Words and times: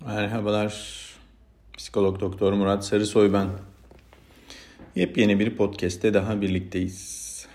Merhabalar. 0.00 0.74
Psikolog 1.76 2.20
Doktor 2.20 2.52
Murat 2.52 2.84
Sarısoy 2.84 3.32
ben. 3.32 3.48
Yepyeni 4.96 5.38
bir 5.38 5.56
podcast'te 5.56 6.14
daha 6.14 6.40
birlikteyiz. 6.40 7.46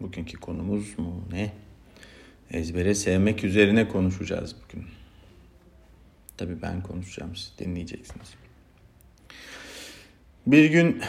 Bugünkü 0.00 0.36
konumuz 0.36 0.98
mu 0.98 1.24
ne? 1.32 1.52
Ezbere 2.50 2.94
sevmek 2.94 3.44
üzerine 3.44 3.88
konuşacağız 3.88 4.56
bugün. 4.64 4.86
Tabii 6.36 6.62
ben 6.62 6.82
konuşacağım, 6.82 7.36
siz 7.36 7.52
dinleyeceksiniz. 7.58 8.34
Bir 10.46 10.70
gün 10.70 11.02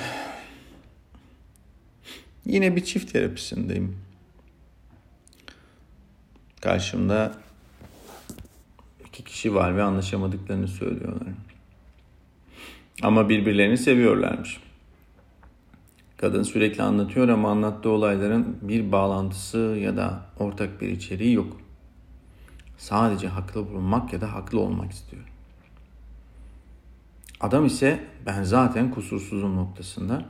yine 2.45 2.75
bir 2.75 2.83
çift 2.83 3.13
terapisindeyim. 3.13 3.97
Karşımda 6.61 7.48
iki 9.19 9.31
kişi 9.31 9.55
var 9.55 9.77
ve 9.77 9.83
anlaşamadıklarını 9.83 10.67
söylüyorlar. 10.67 11.27
Ama 13.01 13.29
birbirlerini 13.29 13.77
seviyorlarmış. 13.77 14.59
Kadın 16.17 16.43
sürekli 16.43 16.83
anlatıyor 16.83 17.29
ama 17.29 17.51
anlattığı 17.51 17.89
olayların 17.89 18.57
bir 18.61 18.91
bağlantısı 18.91 19.57
ya 19.57 19.97
da 19.97 20.25
ortak 20.39 20.81
bir 20.81 20.89
içeriği 20.89 21.33
yok. 21.33 21.57
Sadece 22.77 23.27
haklı 23.27 23.69
bulunmak 23.69 24.13
ya 24.13 24.21
da 24.21 24.33
haklı 24.33 24.59
olmak 24.59 24.91
istiyor. 24.91 25.23
Adam 27.39 27.65
ise 27.65 28.03
ben 28.25 28.43
zaten 28.43 28.91
kusursuzum 28.91 29.55
noktasında. 29.55 30.25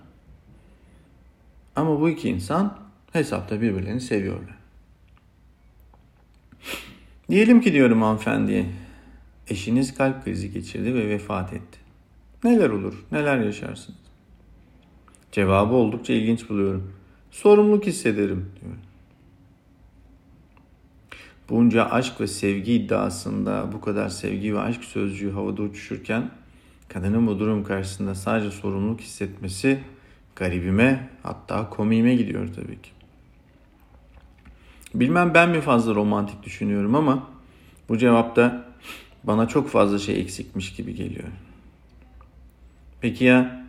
Ama 1.75 2.01
bu 2.01 2.09
iki 2.09 2.29
insan 2.29 2.77
hesapta 3.13 3.61
birbirlerini 3.61 4.01
seviyorlar. 4.01 4.59
Diyelim 7.29 7.61
ki 7.61 7.73
diyorum 7.73 8.01
hanımefendiye, 8.01 8.65
eşiniz 9.49 9.95
kalp 9.95 10.23
krizi 10.23 10.51
geçirdi 10.51 10.93
ve 10.95 11.09
vefat 11.09 11.53
etti. 11.53 11.79
Neler 12.43 12.69
olur, 12.69 13.05
neler 13.11 13.37
yaşarsınız? 13.37 13.99
Cevabı 15.31 15.73
oldukça 15.73 16.13
ilginç 16.13 16.49
buluyorum. 16.49 16.93
Sorumluluk 17.31 17.85
hissederim 17.85 18.51
diyor. 18.61 18.75
Bunca 21.49 21.85
aşk 21.85 22.21
ve 22.21 22.27
sevgi 22.27 22.73
iddiasında 22.73 23.69
bu 23.73 23.81
kadar 23.81 24.09
sevgi 24.09 24.55
ve 24.55 24.59
aşk 24.59 24.83
sözcüğü 24.83 25.31
havada 25.31 25.61
uçuşurken 25.61 26.31
kadının 26.87 27.27
bu 27.27 27.39
durum 27.39 27.63
karşısında 27.63 28.15
sadece 28.15 28.51
sorumluluk 28.51 29.01
hissetmesi 29.01 29.79
garibime 30.35 31.09
hatta 31.23 31.69
komiğime 31.69 32.15
gidiyor 32.15 32.47
tabii 32.55 32.81
ki. 32.81 32.89
Bilmem 34.93 35.33
ben 35.33 35.49
mi 35.49 35.61
fazla 35.61 35.95
romantik 35.95 36.43
düşünüyorum 36.43 36.95
ama 36.95 37.27
bu 37.89 37.97
cevapta 37.97 38.68
bana 39.23 39.47
çok 39.47 39.69
fazla 39.69 39.99
şey 39.99 40.21
eksikmiş 40.21 40.73
gibi 40.73 40.95
geliyor. 40.95 41.27
Peki 43.01 43.23
ya 43.23 43.65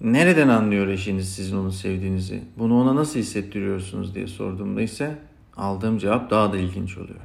nereden 0.00 0.48
anlıyor 0.48 0.88
eşiniz 0.88 1.34
sizin 1.34 1.56
onu 1.56 1.72
sevdiğinizi? 1.72 2.42
Bunu 2.58 2.80
ona 2.80 2.96
nasıl 2.96 3.18
hissettiriyorsunuz 3.18 4.14
diye 4.14 4.26
sorduğumda 4.26 4.82
ise 4.82 5.18
aldığım 5.56 5.98
cevap 5.98 6.30
daha 6.30 6.52
da 6.52 6.56
ilginç 6.56 6.98
oluyor. 6.98 7.20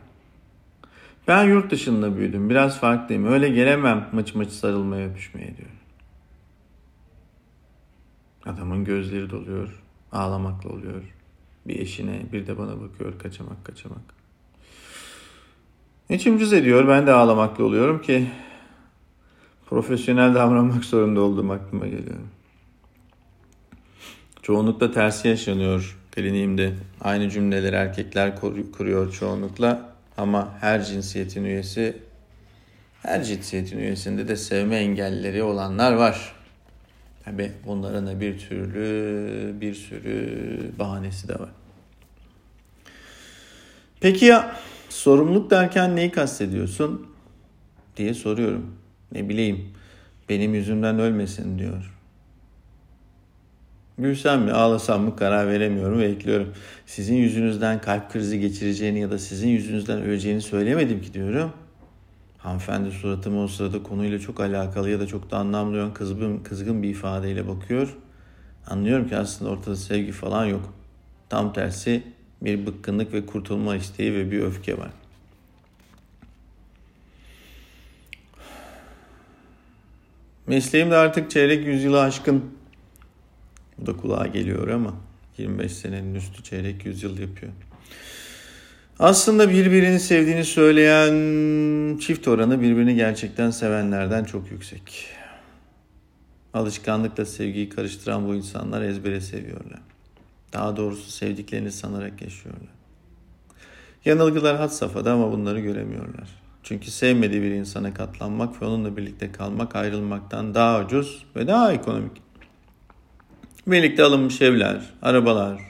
Ben 1.28 1.44
yurt 1.44 1.72
dışında 1.72 2.18
büyüdüm. 2.18 2.50
Biraz 2.50 2.80
farklıyım. 2.80 3.26
Öyle 3.26 3.50
gelemem 3.50 4.10
maç 4.12 4.36
maç 4.36 4.50
sarılmaya 4.50 5.08
öpüşmeye 5.10 5.58
diyor. 5.58 5.70
Adamın 8.46 8.86
gözleri 8.86 9.30
doluyor. 9.30 9.84
Ağlamakla 10.12 10.70
oluyor. 10.70 11.02
Bir 11.68 11.80
eşine 11.80 12.22
bir 12.34 12.48
de 12.48 12.58
bana 12.58 12.82
bakıyor 12.82 13.20
kaçamak 13.20 13.66
kaçamak. 13.66 14.25
İçim 16.10 16.38
cüz 16.38 16.54
ediyor. 16.54 16.88
Ben 16.88 17.08
de 17.08 17.12
ağlamakla 17.12 17.64
oluyorum 17.64 18.02
ki 18.02 18.28
profesyonel 19.66 20.36
davranmak 20.36 20.86
zorunda 20.86 21.22
olduğum 21.22 21.52
aklıma 21.52 21.86
geliyor. 21.86 22.20
Çoğunlukla 24.42 24.92
tersi 24.92 25.28
yaşanıyor 25.28 25.98
kliniğimde. 26.12 26.74
Aynı 27.02 27.30
cümleleri 27.30 27.76
erkekler 27.76 28.36
kuruyor 28.74 29.12
çoğunlukla 29.14 29.96
ama 30.18 30.58
her 30.62 30.86
cinsiyetin 30.86 31.44
üyesi 31.44 31.98
her 33.02 33.24
cinsiyetin 33.24 33.78
üyesinde 33.78 34.28
de 34.28 34.36
sevme 34.36 34.76
engelleri 34.76 35.44
olanlar 35.44 35.94
var. 35.94 36.36
Tabi 37.24 37.52
bunların 37.66 38.08
da 38.08 38.22
bir 38.22 38.40
türlü 38.40 39.62
bir 39.62 39.74
sürü 39.74 40.72
bahanesi 40.80 41.28
de 41.28 41.34
var. 41.34 41.50
Peki 44.00 44.26
ya 44.26 44.56
sorumluluk 44.96 45.52
derken 45.52 45.96
neyi 45.96 46.12
kastediyorsun 46.12 47.08
diye 47.98 48.14
soruyorum. 48.14 48.76
Ne 49.12 49.30
bileyim 49.30 49.70
benim 50.30 50.54
yüzümden 50.54 51.00
ölmesin 51.00 51.60
diyor. 51.60 51.92
Gülsem 53.98 54.42
mi 54.42 54.52
ağlasam 54.52 55.04
mı 55.04 55.16
karar 55.16 55.48
veremiyorum 55.48 56.00
ve 56.00 56.06
ekliyorum. 56.06 56.54
Sizin 56.86 57.16
yüzünüzden 57.16 57.82
kalp 57.82 58.12
krizi 58.12 58.40
geçireceğini 58.40 59.00
ya 59.00 59.12
da 59.12 59.18
sizin 59.18 59.48
yüzünüzden 59.48 60.02
öleceğini 60.02 60.42
söylemedim 60.42 61.02
ki 61.02 61.14
diyorum. 61.14 61.52
Hanımefendi 62.38 62.92
suratıma 62.92 63.44
o 63.44 63.48
sırada 63.48 63.84
konuyla 63.84 64.20
çok 64.20 64.40
alakalı 64.40 64.90
ya 64.90 65.00
da 65.00 65.08
çok 65.08 65.32
da 65.32 65.38
anlamlayan 65.38 65.94
kızgın, 65.94 66.38
kızgın 66.38 66.84
bir 66.84 66.90
ifadeyle 66.90 67.48
bakıyor. 67.48 67.98
Anlıyorum 68.68 69.08
ki 69.08 69.18
aslında 69.18 69.52
ortada 69.52 69.76
sevgi 69.76 70.12
falan 70.12 70.46
yok. 70.46 70.74
Tam 71.30 71.54
tersi 71.54 72.04
bir 72.42 72.66
bıkkınlık 72.66 73.14
ve 73.14 73.26
kurtulma 73.26 73.76
isteği 73.76 74.14
ve 74.14 74.32
bir 74.32 74.40
öfke 74.40 74.78
var. 74.78 74.92
Mesleğimde 80.48 80.96
artık 80.96 81.32
çeyrek 81.32 81.68
yüzyılı 81.68 82.02
aşkın 82.02 82.46
bu 83.78 83.86
da 83.86 83.98
kulağa 83.98 84.28
geliyor 84.28 84.68
ama 84.68 84.94
25 85.38 85.72
senenin 85.72 86.16
üstü 86.16 86.44
çeyrek 86.44 86.86
yüzyıl 86.86 87.20
yapıyor. 87.20 87.52
Aslında 89.00 89.50
birbirini 89.50 90.00
sevdiğini 90.00 90.46
söyleyen 90.46 91.98
çift 91.98 92.28
oranı 92.28 92.62
birbirini 92.62 92.96
gerçekten 92.96 93.50
sevenlerden 93.50 94.24
çok 94.24 94.52
yüksek. 94.52 95.08
Alışkanlıkla 96.54 97.26
sevgiyi 97.26 97.70
karıştıran 97.70 98.28
bu 98.28 98.36
insanlar 98.36 98.82
ezbere 98.82 99.22
seviyorlar. 99.22 99.80
Daha 100.56 100.78
doğrusu 100.78 101.12
sevdiklerini 101.12 101.72
sanarak 101.72 102.22
yaşıyorlar. 102.22 102.70
Yanılgılar 104.06 104.58
had 104.58 104.70
safhada 104.70 105.14
ama 105.14 105.32
bunları 105.32 105.60
göremiyorlar. 105.60 106.30
Çünkü 106.64 106.92
sevmediği 106.92 107.42
bir 107.42 107.52
insana 107.52 107.94
katlanmak 107.94 108.62
ve 108.62 108.66
onunla 108.66 108.98
birlikte 108.98 109.32
kalmak 109.32 109.76
ayrılmaktan 109.76 110.56
daha 110.56 110.82
ucuz 110.82 111.26
ve 111.36 111.48
daha 111.48 111.74
ekonomik. 111.74 112.12
Birlikte 113.68 114.04
alınmış 114.04 114.42
evler, 114.42 114.94
arabalar, 115.02 115.62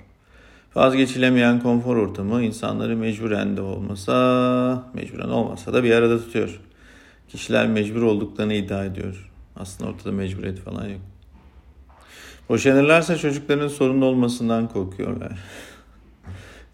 vazgeçilemeyen 0.75 1.59
konfor 1.59 1.97
ortamı 1.97 2.41
insanları 2.41 2.97
mecburen 2.97 3.57
de 3.57 3.61
olmasa, 3.61 4.91
mecburen 4.93 5.29
olmasa 5.29 5.73
da 5.73 5.83
bir 5.83 5.91
arada 5.91 6.17
tutuyor. 6.17 6.59
Kişiler 7.27 7.67
mecbur 7.67 8.01
olduklarını 8.01 8.53
iddia 8.53 8.85
ediyor. 8.85 9.31
Aslında 9.55 9.89
ortada 9.89 10.11
mecburiyet 10.11 10.59
falan 10.59 10.87
yok. 10.87 11.01
Boşanırlarsa 12.49 13.17
çocukların 13.17 13.67
sorun 13.67 14.01
olmasından 14.01 14.67
korkuyorlar. 14.69 15.31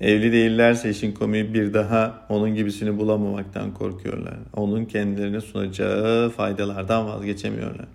Evli 0.02 0.32
değillerse 0.32 0.90
işin 0.90 1.12
komiği 1.12 1.54
bir 1.54 1.74
daha 1.74 2.26
onun 2.30 2.56
gibisini 2.56 2.98
bulamamaktan 2.98 3.74
korkuyorlar. 3.74 4.34
Onun 4.56 4.86
kendilerine 4.86 5.42
sunacağı 5.42 6.30
faydalardan 6.30 7.08
vazgeçemiyorlar. 7.08 7.86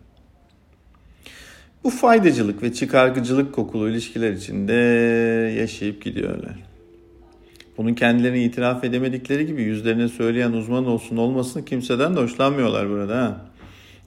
Bu 1.84 1.91
faydacılık 1.91 2.62
ve 2.62 2.72
çıkargıcılık 2.72 3.54
kokulu 3.54 3.91
ilişkiler 3.91 4.32
içinde 4.32 4.72
yaşayıp 5.59 6.04
gidiyorlar. 6.04 6.54
Bunun 7.78 7.94
kendilerini 7.94 8.42
itiraf 8.42 8.84
edemedikleri 8.84 9.47
gibi 9.47 9.62
yüzlerine 9.62 10.09
söyleyen 10.09 10.53
uzman 10.53 10.86
olsun 10.86 11.16
olmasın 11.16 11.62
kimseden 11.62 12.16
de 12.16 12.21
hoşlanmıyorlar 12.21 12.91
burada. 12.91 13.16
Ha? 13.16 13.41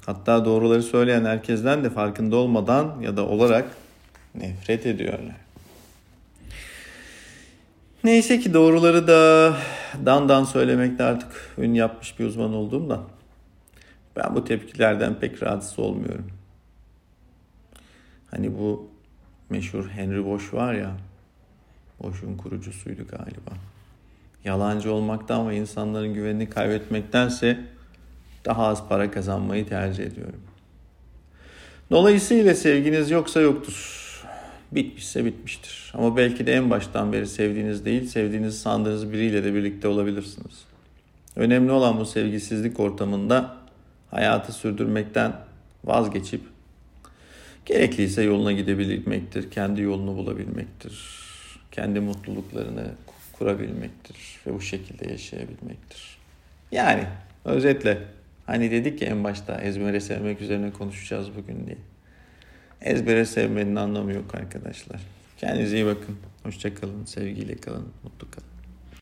Hatta 0.09 0.45
doğruları 0.45 0.83
söyleyen 0.83 1.25
herkesten 1.25 1.83
de 1.83 1.89
farkında 1.89 2.35
olmadan 2.35 3.01
ya 3.01 3.17
da 3.17 3.25
olarak 3.25 3.65
nefret 4.35 4.85
ediyorlar. 4.85 5.35
Neyse 8.03 8.39
ki 8.39 8.53
doğruları 8.53 9.07
da 9.07 9.53
dandan 10.05 10.43
söylemekte 10.43 11.03
artık 11.03 11.53
ün 11.57 11.73
yapmış 11.73 12.19
bir 12.19 12.25
uzman 12.25 12.53
olduğumdan 12.53 13.03
ben 14.15 14.35
bu 14.35 14.45
tepkilerden 14.45 15.15
pek 15.19 15.43
rahatsız 15.43 15.79
olmuyorum. 15.79 16.27
Hani 18.31 18.57
bu 18.57 18.89
meşhur 19.49 19.89
Henry 19.89 20.25
Bosch 20.25 20.53
var 20.53 20.73
ya, 20.73 20.91
Bosch'un 22.03 22.37
kurucusuydu 22.37 23.07
galiba. 23.07 23.51
Yalancı 24.43 24.93
olmaktan 24.93 25.49
ve 25.49 25.57
insanların 25.57 26.13
güvenini 26.13 26.49
kaybetmektense 26.49 27.59
daha 28.45 28.67
az 28.67 28.87
para 28.87 29.11
kazanmayı 29.11 29.67
tercih 29.67 30.03
ediyorum. 30.03 30.41
Dolayısıyla 31.91 32.55
sevginiz 32.55 33.11
yoksa 33.11 33.41
yoktur. 33.41 34.05
Bitmişse 34.71 35.25
bitmiştir. 35.25 35.91
Ama 35.93 36.17
belki 36.17 36.47
de 36.47 36.53
en 36.53 36.69
baştan 36.69 37.13
beri 37.13 37.27
sevdiğiniz 37.27 37.85
değil, 37.85 38.07
sevdiğinizi 38.07 38.57
sandığınız 38.57 39.13
biriyle 39.13 39.43
de 39.43 39.53
birlikte 39.53 39.87
olabilirsiniz. 39.87 40.63
Önemli 41.35 41.71
olan 41.71 41.99
bu 41.99 42.05
sevgisizlik 42.05 42.79
ortamında 42.79 43.55
hayatı 44.11 44.53
sürdürmekten 44.53 45.33
vazgeçip 45.83 46.41
gerekliyse 47.65 48.23
yoluna 48.23 48.51
gidebilmektir, 48.51 49.51
kendi 49.51 49.81
yolunu 49.81 50.17
bulabilmektir, 50.17 50.99
kendi 51.71 51.99
mutluluklarını 51.99 52.91
kurabilmektir 53.33 54.17
ve 54.47 54.53
bu 54.53 54.61
şekilde 54.61 55.11
yaşayabilmektir. 55.11 56.17
Yani 56.71 57.03
özetle 57.45 57.97
hani 58.49 58.71
dedik 58.71 59.01
ya 59.01 59.07
en 59.07 59.23
başta 59.23 59.61
ezbere 59.61 59.99
sevmek 59.99 60.41
üzerine 60.41 60.71
konuşacağız 60.71 61.27
bugün 61.35 61.65
diye. 61.65 61.77
Ezbere 62.81 63.25
sevmenin 63.25 63.75
anlamı 63.75 64.13
yok 64.13 64.35
arkadaşlar. 64.35 65.01
Kendinize 65.37 65.75
iyi 65.75 65.85
bakın. 65.85 66.17
Hoşçakalın. 66.43 67.05
Sevgiyle 67.05 67.55
kalın. 67.55 67.87
Mutlu 68.03 68.31
kalın. 68.31 68.58